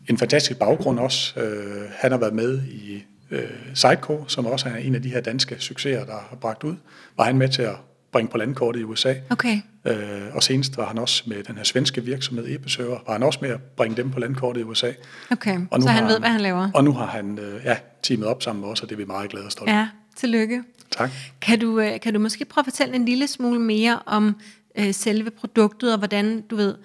[0.10, 1.40] en fantastisk baggrund også.
[1.40, 5.22] Øh, han har været med i øh, Sideco, som også er en af de her
[5.22, 6.76] danske succeser, der har bragt ud.
[7.18, 7.76] Var han med til at
[8.12, 9.14] bringe på landkortet i USA.
[9.30, 13.24] Okay, Øh, og senest var han også med den her svenske virksomhed Ebeserver, var han
[13.24, 14.92] også med at bringe dem på landkortet i USA.
[15.32, 15.60] okay.
[15.72, 16.70] Og nu så han ved, hvad han laver?
[16.74, 19.06] Og nu har han øh, ja, teamet op sammen med os, og det er vi
[19.06, 19.74] meget glade og stolte.
[19.74, 20.64] Ja, tillykke.
[20.92, 21.12] Tak.
[21.42, 24.36] Kan du, øh, kan du måske prøve at fortælle en lille smule mere om
[24.78, 26.76] øh, selve produktet, og hvordan, du ved,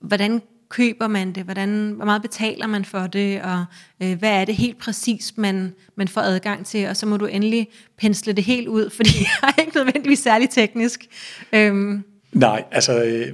[0.00, 3.64] hvordan køber man det, hvordan, hvor meget betaler man for det, og
[4.02, 7.26] øh, hvad er det helt præcis, man, man får adgang til, og så må du
[7.26, 9.10] endelig pensle det helt ud, fordi
[9.42, 11.06] jeg er ikke nødvendigvis særlig teknisk.
[11.52, 13.28] Øhm, Nej, altså, øh,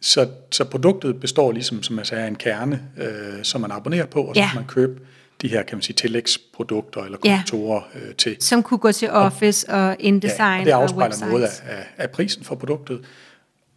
[0.00, 4.06] så, så produktet består ligesom, som jeg sagde, af en kerne, øh, som man abonnerer
[4.06, 4.46] på, og så Ja.
[4.48, 5.00] kan man købe
[5.42, 7.36] de her, kan man sige, tillægsprodukter eller Ja.
[7.36, 8.36] kontorer øh, til.
[8.40, 11.30] som kunne gå til Office og InDesign og det og afspejler websites.
[11.30, 13.00] noget af, af, af prisen for produktet,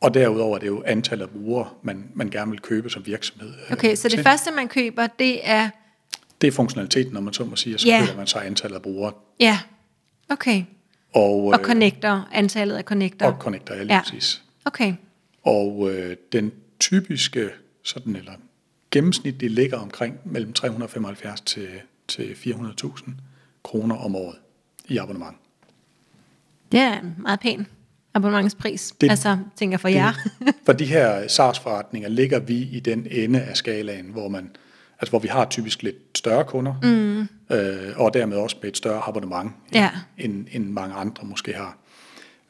[0.03, 3.49] og derudover er det jo antallet af brugere, man, man gerne vil købe som virksomhed.
[3.49, 4.23] øh, Okay, så det til.
[4.23, 5.69] første, man køber, det er...
[6.41, 8.01] Det er funktionaliteten, når man så må sige, og så Ja.
[8.05, 9.13] køber man så antallet af brugere.
[9.39, 9.59] Ja,
[10.29, 10.63] okay.
[11.13, 13.25] Og, Og øh, connector, antallet af connector.
[13.25, 14.01] og connector, ja, lige Ja.
[14.01, 14.43] præcis.
[14.65, 14.93] Okay,
[15.43, 17.49] Og øh, den typiske,
[17.83, 18.31] sådan, eller
[18.91, 21.67] gennemsnitlige ligger omkring mellem 375 til,
[22.07, 23.11] til 400.000
[23.63, 24.35] kroner om året
[24.87, 25.37] i abonnement.
[26.71, 27.67] det er meget pænt.
[28.13, 28.87] Abonnementspris?
[28.91, 30.13] Det, Det- altså, tænker for jer.
[30.65, 34.49] For de her SaaS-forretninger ligger vi i den ende af skalaen, hvor man
[34.99, 37.55] altså hvor vi har typisk lidt større kunder, mm.
[37.55, 39.89] øh, og dermed også med et større abonnement, Ja.
[40.17, 41.77] end, end mange andre måske har.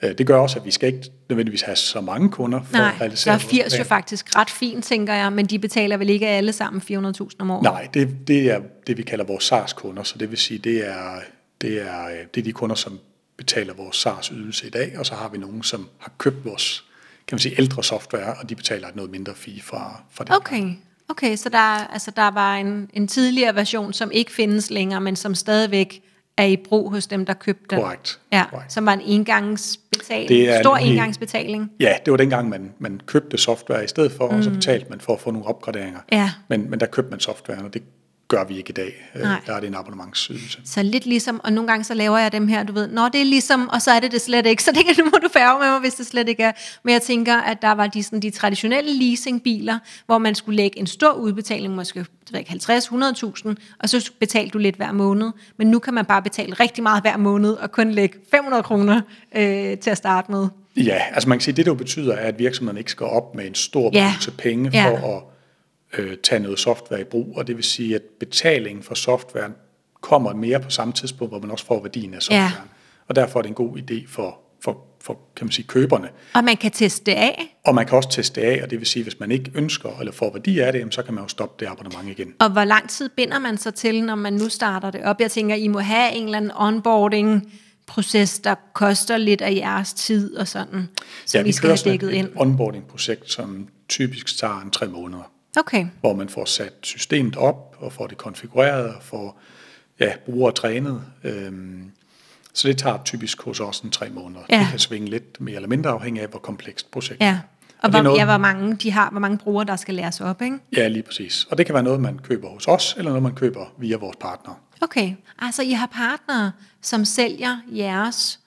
[0.04, 2.88] Øh, det gør også, at vi skal ikke nødvendigvis have så mange kunder for Nej,
[2.88, 5.98] at der realisere er vores 80 jo faktisk ret fint, tænker jeg, men de betaler
[5.98, 7.64] vel ikke alle sammen 400.000 om året?
[7.64, 11.16] Nej, det, det er det, vi kalder vores SaaS-kunder, så det vil sige, det er,
[11.62, 13.00] det er, øh, det er de kunder, som
[13.38, 16.84] betaler vores SaaS-ydelse i dag, og så har vi nogen, som har købt vores
[17.28, 20.36] kan man sige, ældre software, og de betaler et noget mindre fee fra, fra det.
[20.36, 20.72] Okay,
[21.10, 25.02] okay så der, er- altså, der var en, en tidligere version, som ikke findes længere,
[25.02, 26.02] men som stadigvæk
[26.38, 27.80] er i brug hos dem, der købte den.
[27.84, 28.20] Korrekt.
[28.32, 28.74] Ja, Korrekt.
[28.74, 31.72] som var en engangsbetaling, Det er stor en engangsbetaling.
[31.80, 34.38] Ja, det var dengang, man, man købte software i stedet for, mm.
[34.38, 36.00] og så betalte man for at få nogle opgraderinger.
[36.12, 36.32] Ja.
[36.48, 37.84] Men, men der købte man software, og det
[38.38, 38.94] gør vi ikke i dag.
[39.16, 39.40] Øh, Nej.
[39.46, 40.60] Der er det en abonnementsydelse.
[40.66, 43.22] Så lidt ligesom, og nogle gange så laver jeg dem her, du ved, når det
[43.22, 45.30] er ligesom, og så er det det slet ikke, så det kan, nu må du
[45.34, 46.52] færge med mig, hvis det slet ikke er.
[46.84, 50.80] Men jeg tænker, at der var de, sådan, de traditionelle leasingbiler, hvor man skulle lægge
[50.80, 54.76] en stor udbetaling, måske det ved jeg ikke, 50 100.000, og så betalte du lidt
[54.76, 55.32] hver måned.
[55.58, 59.02] Men nu kan man bare betale rigtig meget hver måned, og kun lægge 500 kroner
[59.36, 60.48] øh, til at starte med.
[60.78, 63.36] Ja, altså man kan sige, det der jo betyder, er, at virksomheden ikke skal op
[63.36, 64.14] med en stor Ja.
[64.18, 64.90] pose penge Ja.
[64.90, 65.24] for at
[65.98, 69.52] øh, tage noget software i brug, og det vil sige, at betalingen for software
[70.02, 72.70] kommer mere på samme tidspunkt, hvor man også får værdien af softwaren.
[73.08, 76.10] Og derfor er det en god idé for, for, for kan man sige, køberne.
[76.34, 78.80] Og man kan teste det af, Og man kan også teste det af, og det
[78.80, 81.28] vil sige, hvis man ikke ønsker eller får værdi af det, så kan man jo
[81.28, 82.34] stoppe det abonnement igen.
[82.40, 85.22] Og hvor lang tid binder man sig til, når man nu starter det op?
[85.22, 90.36] Jeg tænker, I må have en eller anden onboarding-proces, der koster lidt af jeres tid
[90.36, 90.90] og sådan,
[91.26, 92.30] som ja, I skal have dækket et, ind.
[92.36, 97.94] onboarding-projekt, som typisk tager en tre måneder, Okay, hvor man får sat systemet op og
[97.94, 99.40] får det konfigureret og får
[100.00, 101.02] ja, brugere trænet.
[101.24, 101.92] Øhm,
[102.54, 104.42] så det tager typisk hos os en tre måneder.
[104.50, 104.60] Ja.
[104.60, 107.30] Det kan svinge lidt mere eller mindre afhængig af, hvor komplekst projektet ja.
[107.32, 107.40] er.
[107.82, 110.22] Og er hvor, noget- ja, hvor mange de har, hvor mange brugere, der skal læres
[110.22, 110.58] op, ikke?
[110.78, 111.44] Ja, lige præcis.
[111.50, 114.16] Og det kan være noget, man køber hos os, eller noget, man køber via vores
[114.20, 114.56] partnere.
[114.82, 118.40] Okay, altså I har partnere, som sælger jeres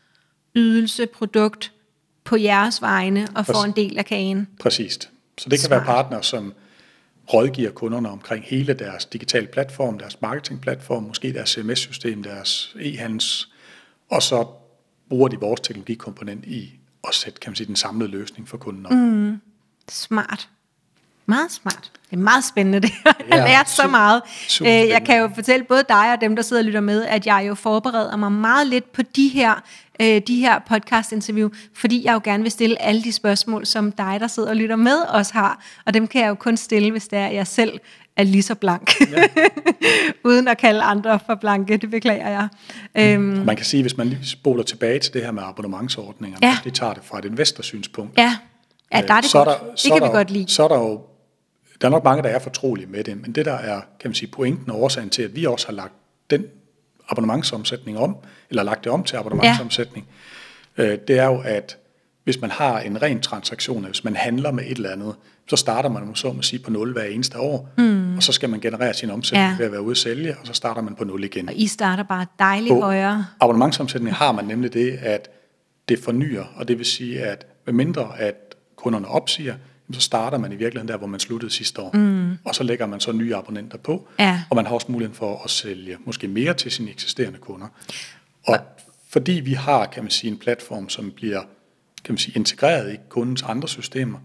[0.55, 1.73] ydelse, produkt
[2.25, 3.67] på jeres vegne og får Præcis.
[3.67, 4.49] en del af kagen.
[4.61, 5.11] Præcist.
[5.39, 5.71] Så det kan Smart.
[5.71, 6.53] være partnere, som
[7.33, 13.53] rådgiver kunderne omkring hele deres digitale platform, deres marketingplatform, måske deres CMS-system, deres e-handels,
[14.11, 14.47] og så
[15.09, 18.87] bruger de vores teknologikomponent i at sætte kan man sige, den samlede løsning for kunden
[18.87, 18.93] op.
[18.93, 19.41] Mm.
[19.89, 20.49] Smart.
[21.27, 21.91] Meget smart.
[22.11, 23.13] Det er meget spændende det her.
[23.31, 24.23] Jeg Ja, lært så meget.
[24.49, 27.05] super Øh, Jeg kan jo fortælle både dig og dem, der sidder og lytter med,
[27.05, 29.55] at jeg jo forbereder mig meget lidt på de her,
[30.01, 34.17] øh, de her podcast-interview, fordi jeg jo gerne vil stille alle de spørgsmål, som dig,
[34.21, 35.65] der sidder og lytter med, også har.
[35.87, 37.81] Og dem kan jeg jo kun stille, hvis det er, at jeg selv
[38.17, 38.93] er lige så blank.
[39.01, 39.23] Ja.
[40.25, 42.49] Uden at kalde andre for blanke, det beklager jeg.
[43.15, 46.39] Øhm, Og man kan sige, hvis man lige spoler tilbage til det her med abonnementsordninger,
[46.43, 46.59] Ja.
[46.65, 48.37] det tager det fra et investorsynspunkt, ja.
[48.93, 49.49] ja, der er det så godt.
[49.49, 50.49] der, det så kan der, vi godt lide.
[50.49, 51.01] Så er der jo,
[51.81, 54.15] der er nok mange, der er fortrolige med det, men det der er, kan man
[54.15, 55.93] sige, pointen og årsagen til, at vi også har lagt
[56.31, 56.45] den
[57.09, 58.17] abonnementsomsætning om,
[58.51, 60.07] eller lagt det om til abonnementsomsætning,
[60.79, 60.85] ja.
[60.85, 61.77] øh, det er jo, at
[62.25, 65.15] hvis man har en ren transaktion, hvis man handler med et eller andet,
[65.49, 68.17] så starter man så må sige på 0 hver eneste år, mm.
[68.17, 69.57] og så skal man generere sin omsætning Ja.
[69.59, 71.49] ved at være ude at sælge, og så starter man på 0 igen.
[71.49, 73.27] Og I starter bare dejligt På højere.
[73.41, 75.29] abonnementsomsætning har man nemlig det, at
[75.89, 78.35] det fornyer, og det vil sige, at medmindre at
[78.77, 79.55] kunderne opsiger,
[79.93, 81.91] så starter man i virkeligheden der, hvor man sluttede sidste år.
[81.97, 82.39] Mm.
[82.45, 84.43] Og så lægger man så nye abonnenter på, Ja.
[84.51, 87.67] og man har også muligheden for at sælge måske mere til sine eksisterende kunder.
[88.47, 88.59] Og
[89.09, 91.41] fordi vi har, kan man sige, en platform, som bliver
[92.05, 94.19] kan man sige, integreret i kundens andre systemer,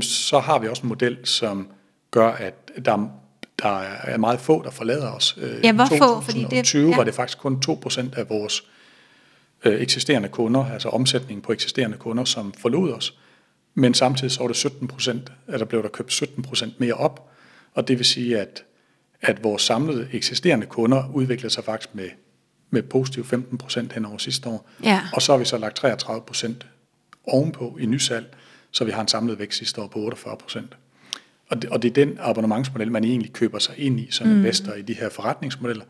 [0.00, 1.68] så har vi også en model, som
[2.10, 3.08] gør, at der,
[3.62, 5.34] der er meget få, der forlader os.
[5.40, 6.20] Øh, Ja, hvor i få?
[6.20, 6.96] Fordi det- 2020 ja.
[6.96, 8.62] var det faktisk kun 2% af vores
[9.64, 13.14] øh, eksisterende kunder, altså omsætningen på eksisterende kunder, som forlod os.
[13.74, 16.94] Men samtidig så var det 17 procent, at der blev der købt 17 procent mere
[16.94, 17.30] op.
[17.74, 18.64] Og det vil sige, at,
[19.20, 22.08] at vores samlede eksisterende kunder udviklede sig faktisk med,
[22.70, 24.68] med positiv 15 procent hen over sidste år.
[24.84, 25.00] Ja.
[25.12, 26.66] Og så har vi så lagt 33 procent
[27.24, 28.34] ovenpå i nysalg,
[28.70, 30.76] så vi har en samlet vækst sidste år på 48 procent.
[31.50, 34.36] Og det, og det er den abonnementsmodel, man egentlig køber sig ind i som mm.
[34.36, 35.84] investor i de her forretningsmodeller,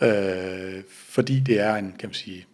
[0.00, 2.46] øh, fordi det er en, kan man sige,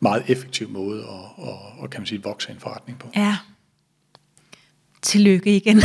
[0.00, 3.08] meget effektiv måde at, at, at kan man sige, vokse en forretning på.
[3.16, 3.36] Ja.
[5.02, 5.82] Tillykke igen.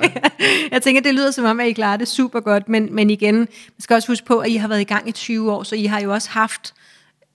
[0.72, 3.36] jeg tænker, det lyder som om, at I klarer det super godt, men, men igen,
[3.36, 5.74] man skal også huske på, at I har været i gang i 20 år, så
[5.74, 6.74] I har jo også haft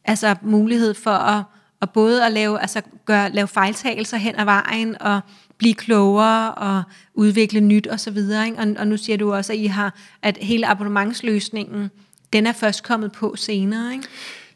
[0.06, 1.44] altså, mulighed for at,
[1.82, 5.22] at både at lave, altså, gøre, lave fejltagelser hen ad vejen, og
[5.58, 8.46] blive klogere og udvikle nyt og så videre.
[8.46, 8.58] Ikke?
[8.58, 11.90] Og, og nu siger du også, at I har, at hele abonnementsløsningen,
[12.34, 14.08] den er først kommet på senere, ikke?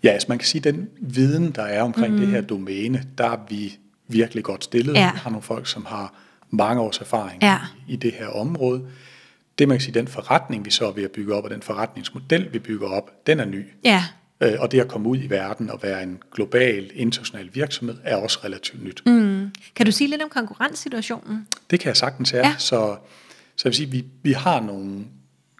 [0.04, 2.20] Ja, altså man kan sige, at den viden, der er omkring mm.
[2.20, 4.94] det her domæne, der er vi virkelig godt stillet.
[4.94, 5.12] Ja.
[5.12, 6.13] Vi har nogle folk, som har
[6.49, 7.58] mange års erfaring Ja.
[7.88, 8.86] i, det her område.
[9.60, 11.62] Det man kan sige, den forretning, vi så er ved at bygge op, og den
[11.62, 13.65] forretningsmodel, vi bygger op, den er ny.
[13.84, 14.05] Ja,
[14.41, 18.15] Øh, Og det at komme ud i verden og være en global, international virksomhed, er
[18.15, 19.01] også relativt nyt.
[19.05, 19.51] Mm.
[19.75, 21.47] kan du sige lidt om konkurrencesituationen?
[21.69, 22.47] Det kan jeg sagtens have.
[22.47, 22.55] Ja.
[22.58, 22.95] Så,
[23.55, 25.05] så jeg vil sige, vi, vi har nogle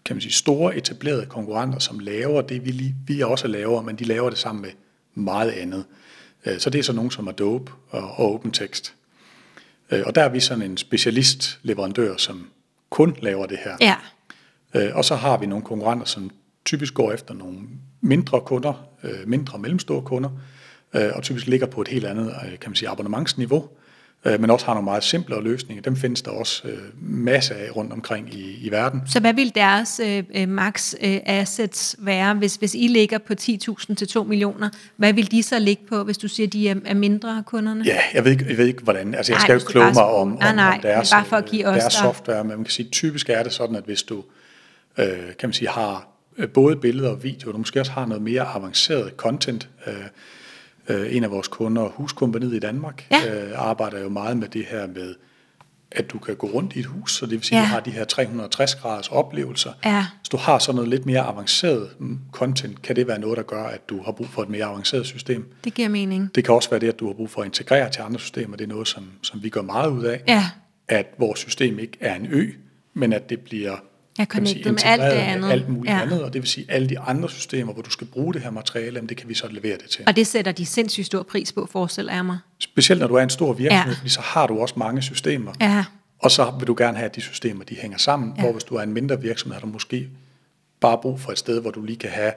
[0.04, 3.96] kan man sige, store etablerede konkurrenter, som laver det, vi, lige, vi også laver, men
[3.96, 4.70] de laver det sammen med
[5.14, 5.84] meget andet.
[6.46, 8.94] Øh, Så det er så nogen som Adobe og OpenText.
[9.90, 12.46] Øh, Og der er vi sådan en specialistleverandør, som
[12.90, 13.76] kun laver det her.
[13.80, 13.94] Ja,
[14.74, 16.30] Øh, Og så har vi nogle konkurrenter, som
[16.64, 17.58] typisk går efter nogle
[18.00, 20.30] mindre kunder, øh, mindre og mellemstore kunder,
[20.92, 23.68] og typisk ligger på et helt andet kan man sige, abonnementsniveau,
[24.40, 25.82] men også har nogle meget simplere løsninger.
[25.82, 29.00] Dem findes der også øh, masser af rundt omkring i, i verden.
[29.06, 33.32] så hvad vil deres øh, øh, max øh, assets være, hvis, hvis I ligger på
[33.40, 34.68] 10.000 til 2 millioner?
[34.96, 37.84] Hvad vil de så ligge på, hvis du siger, de er, er mindre kunderne?
[37.86, 39.14] Ja, jeg ved ikke, jeg ved ikke hvordan.
[39.14, 41.10] Altså, jeg Nej, skal jo ikke kloge mig skulle- om, Nej, om, nej, om deres,
[41.10, 43.42] bare for at give øh, os, deres der- software, men man kan sige, typisk er
[43.42, 44.24] det sådan, at hvis du
[44.98, 45.06] øh,
[45.38, 46.08] kan man sige, har
[46.38, 49.68] øh, både billeder og video, du måske også har noget mere avanceret content.
[49.86, 50.00] Øh, øh,
[50.88, 53.44] en af vores kunder, Huskompaniet i Danmark, Ja.
[53.44, 55.14] øh, arbejder jo meget med det her med,
[55.92, 57.62] at du kan gå rundt i et hus, så det vil sige, Ja.
[57.64, 59.72] at du har de her 360 graders oplevelser.
[59.84, 60.06] Ja.
[60.20, 63.42] Hvis du har sådan noget lidt mere avanceret mm, content, kan det være noget, der
[63.42, 65.52] gør, at du har brug for et mere avanceret system.
[65.64, 66.34] Det giver mening.
[66.34, 68.56] Det kan også være det, at du har brug for at integrere til andre systemer.
[68.56, 70.22] Det er noget, som, som vi gør meget ud af.
[70.28, 70.44] Ja.
[70.88, 72.50] At vores system ikke er en ø,
[72.94, 73.76] men at det bliver
[74.18, 75.50] Ja, kan sige, med alt det andet.
[75.50, 76.00] alt muligt Ja.
[76.02, 76.22] andet.
[76.22, 78.94] Og det vil sige, alle de andre systemer, hvor du skal bruge det her materiale,
[78.94, 80.04] jamen, det kan vi så levere det til.
[80.06, 82.38] Og det sætter de sindssygt stor pris på, forestiller jeg mig.
[82.58, 83.98] Specielt når du er en stor virksomhed, Ja.
[83.98, 85.52] fordi så har du også mange systemer.
[85.60, 85.84] Ja,
[86.18, 88.32] Og så vil du gerne have, at de systemer de hænger sammen.
[88.36, 88.42] Ja.
[88.42, 90.08] Hvor hvis du er en mindre virksomhed, har du måske
[90.80, 92.32] bare brug for et sted, hvor du lige kan have,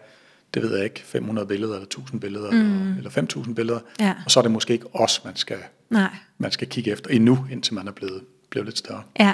[0.54, 2.98] det ved jeg ikke, 500 billeder, eller 1000 billeder, mm.
[2.98, 3.80] eller 5000 billeder.
[4.00, 4.14] Ja.
[4.26, 5.58] Og så er det måske ikke os, man skal,
[5.90, 6.10] nej.
[6.38, 9.02] man skal kigge efter endnu, indtil man er blevet, blevet lidt større.
[9.20, 9.34] Ja.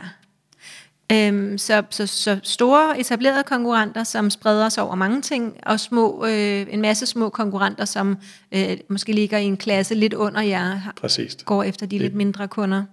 [1.11, 6.25] Øhm, så, så, så store etablerede konkurrenter, som spreder sig over mange ting, og små,
[6.25, 8.17] øh, en masse små konkurrenter, som
[8.51, 11.37] øh, måske ligger i en klasse lidt under jer, Præcis.
[11.45, 12.83] går efter de lidt mindre kunder.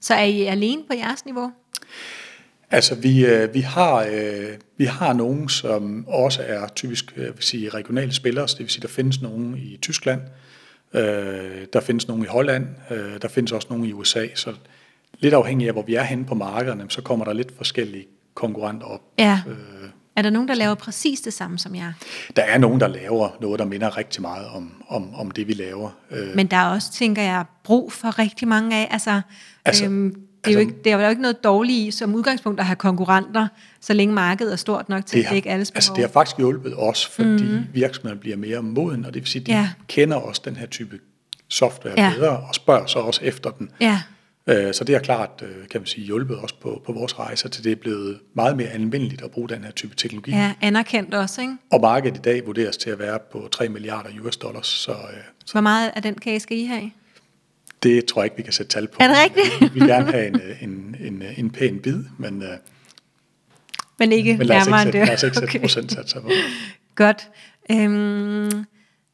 [0.00, 1.52] Så er I alene på jeres niveau?
[2.70, 7.42] Altså, vi, øh, vi, har, øh, vi har nogen, som også er typisk øh, vil
[7.42, 10.20] sige, regionale spillere, så det vil sige, der findes nogen i Tyskland,
[10.94, 14.54] øh, der findes nogen i Holland, øh, der findes også nogen i USA, så
[15.18, 18.86] lidt afhængig af, hvor vi er henne på markederne, så kommer der lidt forskellige konkurrenter
[18.86, 19.00] op.
[19.18, 19.40] Ja.
[19.48, 19.54] Øh,
[20.16, 21.92] Er der nogen, der laver præcis det samme som jer?
[22.36, 25.52] der er nogen, der laver noget, der minder rigtig meget om, om, om det, vi
[25.52, 25.90] laver.
[26.10, 28.88] Øh, Men der er også, tænker jeg, brug for rigtig mange af.
[28.90, 29.20] Altså,
[29.64, 32.14] Altså, øhm, det, er jo altså- ikke, det er jo ikke noget dårligt i som
[32.14, 33.48] udgangspunkt at have konkurrenter,
[33.80, 35.76] så længe markedet er stort nok til det at dække alles behov.
[35.78, 37.64] altså, det har faktisk hjulpet os, fordi mm.
[37.72, 39.68] virksomheden bliver mere moden, og det vil sige, at de Ja.
[39.88, 40.98] kender også den her type
[41.48, 42.12] software Ja.
[42.16, 43.70] bedre, og spørger så også efter den.
[43.80, 44.00] Ja,
[44.48, 47.64] Så det har klart, øh, kan man sige, hjulpet os på, på vores rejser til
[47.64, 50.30] det er blevet meget mere anvendeligt at bruge den her type teknologi.
[50.30, 51.56] ja, anerkendt også, ikke?
[51.72, 54.96] Og markedet i dag vurderes til at være på 3 milliarder US dollars, så øh,
[55.52, 56.90] Hvor meget af den kage skal I have?
[57.82, 58.96] det tror jeg ikke, vi kan sætte tal på.
[59.00, 59.74] Er det rigtigt?
[59.74, 62.48] Vi vil gerne have en, øh, en, en, en pæn bid, men, øh,
[63.98, 66.28] Men ikke men lad, os ikke sætte, lad os ikke sætte procentsatser på.
[66.94, 67.28] Godt.
[67.70, 68.64] Øhm,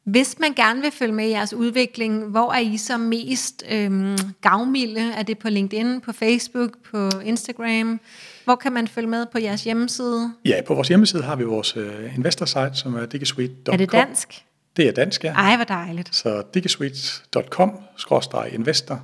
[0.03, 4.17] hvis man gerne vil følge med i jeres udvikling, hvor er I så mest øhm,
[4.41, 5.13] gavmilde?
[5.13, 7.99] Er det på LinkedIn, på Facebook, på Instagram?
[8.45, 10.33] Hvor kan man følge med på jeres hjemmeside?
[10.45, 13.73] Ja, på vores hjemmeside har vi vores øh, investor site, som er digisuite.com.
[13.73, 14.43] Er det dansk?
[14.77, 15.33] Det er dansk, ja.
[15.33, 16.15] Ej, hvor dejligt.
[16.15, 19.01] Så digisuite.com-investor.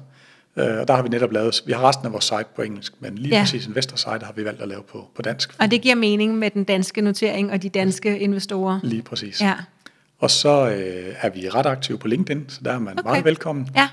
[0.58, 2.94] Øh, Og der har vi netop lavet, vi har resten af vores site på engelsk,
[3.00, 3.42] men lige Ja.
[3.42, 5.56] præcis investor site har vi valgt at lave på, på dansk.
[5.60, 8.80] Og det giver mening med den danske notering og de danske investorer.
[8.84, 9.42] Lige præcis.
[9.42, 9.54] Ja.
[10.20, 13.10] Og så øh, er vi ret aktive på LinkedIn, så der er man Okay.
[13.10, 13.70] meget velkommen.
[13.76, 13.88] Ja,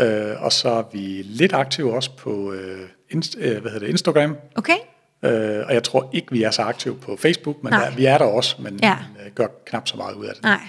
[0.00, 3.88] Øh, og så er vi lidt aktive også på øh, inst, øh, hvad hedder det,
[3.88, 4.36] Instagram.
[4.56, 4.76] okay.
[5.22, 7.84] Øh, og jeg tror ikke, vi er så aktive på Facebook, men Nej.
[7.84, 8.96] der, vi er der også, men, Ja.
[9.26, 10.42] øh, gør knap så meget ud af det.
[10.42, 10.60] Nej.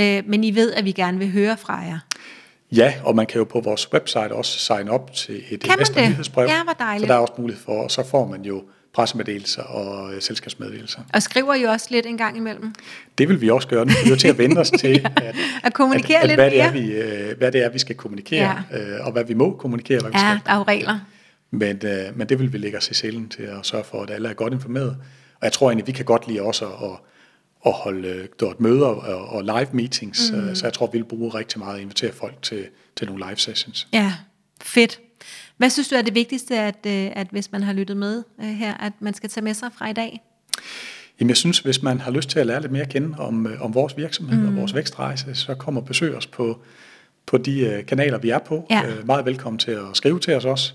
[0.00, 1.98] Øh, men I ved, at vi gerne vil høre fra jer.
[2.72, 6.46] Ja, og man kan jo på vores website også sign op til et investornyhedsbrev.
[6.48, 7.08] Ja, hvor dejligt.
[7.08, 11.00] Så der er også mulighed for, og så får man jo pressemeddelelser og øh, selskabsmeddelelser.
[11.14, 12.74] Og skriver I også lidt en gang imellem?
[13.18, 13.84] Det vil vi også gøre.
[13.84, 16.60] Nu er til at vende os til, at, At kommunikere at, at, lidt hvad, det
[16.60, 18.78] er, vi, øh, hvad det er, vi skal kommunikere, ja.
[18.78, 20.46] øh, og hvad vi må kommunikere, hvad vi Ja, skal.
[20.46, 20.98] der er jo regler.
[21.50, 24.10] Men, øh, men det vil vi lægge os i selen til at sørge for, at
[24.10, 24.96] alle er godt informeret.
[25.34, 26.98] Og jeg tror egentlig, vi kan godt lide også at,
[27.66, 30.32] at holde øh, dort møder og, og live meetings.
[30.34, 30.54] Mm.
[30.54, 33.36] Så jeg tror, vi vil bruge rigtig meget at invitere folk til, til nogle live
[33.36, 33.88] sessions.
[33.92, 34.12] Ja,
[34.62, 35.00] fedt.
[35.60, 38.46] Hvad synes du er det vigtigste, at, øh, at hvis man har lyttet med øh,
[38.46, 40.22] her, at man skal tage med sig fra i dag?
[41.20, 43.46] Jamen jeg synes, hvis man har lyst til at lære lidt mere at kende om,
[43.46, 44.48] øh, om vores virksomhed mm.
[44.48, 46.60] og vores vækstrejse, så kom og besøg os på,
[47.26, 48.66] på de kanaler, vi er på.
[48.70, 48.82] Ja.
[48.86, 50.72] Øh, meget velkommen til at skrive til os også.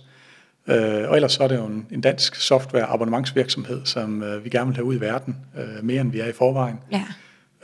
[0.67, 4.49] Øh, og ellers så er det jo en, en dansk software abonnementsvirksomhed, som øh, vi
[4.49, 6.77] gerne vil have ud i verden, øh, mere end vi er i forvejen.
[6.91, 7.03] Ja.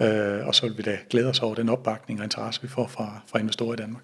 [0.05, 2.87] Øh, og så vil vi da glæde os over den opbakning og interesse, vi får
[2.87, 4.03] fra, fra investorer i Danmark.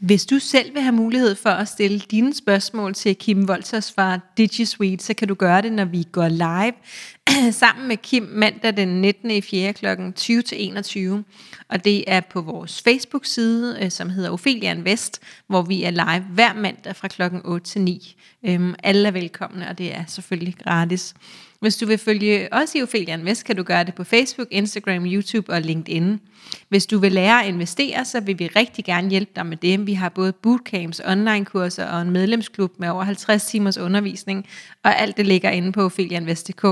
[0.00, 4.18] Hvis du selv vil have mulighed for at stille dine spørgsmål til Kim Wolters fra
[4.36, 6.72] DigiSuite, så kan du gøre det, når vi går live
[7.62, 9.30] sammen med Kim mandag den 19.
[9.30, 9.72] i 4.
[9.72, 9.86] kl.
[9.86, 11.22] 20-21.
[11.68, 16.24] Og det er på vores Facebook-side, øh, som hedder Ophelia Invest, hvor vi er live
[16.30, 17.22] hver mandag fra kl.
[17.44, 18.16] 8 til 9.
[18.44, 21.14] Øhm, alle er velkomne, og det er selvfølgelig gratis.
[21.60, 25.06] Hvis du vil følge os i Ophelia Invest, kan du gøre det på Facebook, Instagram,
[25.06, 26.20] YouTube og LinkedIn.
[26.68, 29.86] Hvis du vil lære at investere, så vil vi rigtig gerne hjælpe dig med det.
[29.86, 34.46] Vi har både bootcamps, online-kurser og en medlemsklub med over 50 timers undervisning,
[34.84, 36.66] og alt det ligger inde på ophelianvest.dk.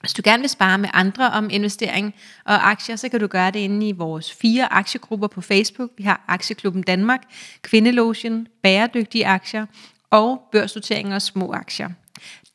[0.00, 3.50] Hvis du gerne vil spare med andre om investering og aktier, så kan du gøre
[3.50, 5.90] det inde i vores fire aktiegrupper på Facebook.
[5.98, 7.22] Vi har Aktieklubben Danmark,
[7.62, 9.66] Kvindelogien, Bæredygtige Aktier
[10.10, 11.88] og Børsnotering og Små Aktier.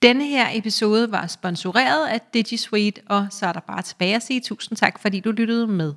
[0.01, 4.41] Denne her episode var sponsoreret af DigiSuite, og så er der bare tilbage at sige
[4.41, 5.93] tusind tak, fordi du lyttede med.